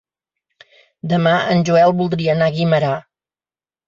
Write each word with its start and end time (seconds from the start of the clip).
Demà 1.11 1.33
en 1.55 1.61
Joel 1.69 1.93
voldria 1.99 2.31
anar 2.37 2.47
a 2.47 2.55
Guimerà. 2.57 2.95